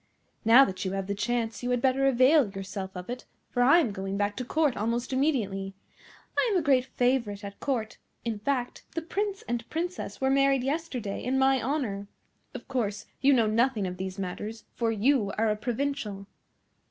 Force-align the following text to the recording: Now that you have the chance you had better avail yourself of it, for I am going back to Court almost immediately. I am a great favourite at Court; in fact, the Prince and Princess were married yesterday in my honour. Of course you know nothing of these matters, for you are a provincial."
Now 0.43 0.65
that 0.65 0.83
you 0.83 0.93
have 0.93 1.05
the 1.05 1.13
chance 1.13 1.61
you 1.61 1.69
had 1.69 1.79
better 1.79 2.07
avail 2.07 2.49
yourself 2.49 2.89
of 2.97 3.07
it, 3.07 3.25
for 3.51 3.61
I 3.61 3.77
am 3.77 3.91
going 3.91 4.17
back 4.17 4.35
to 4.37 4.43
Court 4.43 4.75
almost 4.75 5.13
immediately. 5.13 5.75
I 6.35 6.49
am 6.51 6.57
a 6.57 6.63
great 6.63 6.85
favourite 6.85 7.43
at 7.43 7.59
Court; 7.59 7.99
in 8.25 8.39
fact, 8.39 8.83
the 8.95 9.03
Prince 9.03 9.43
and 9.43 9.69
Princess 9.69 10.19
were 10.19 10.31
married 10.31 10.63
yesterday 10.63 11.23
in 11.23 11.37
my 11.37 11.61
honour. 11.61 12.07
Of 12.55 12.67
course 12.67 13.05
you 13.21 13.31
know 13.31 13.45
nothing 13.45 13.85
of 13.85 13.97
these 13.97 14.17
matters, 14.17 14.63
for 14.73 14.91
you 14.91 15.33
are 15.37 15.51
a 15.51 15.55
provincial." 15.55 16.25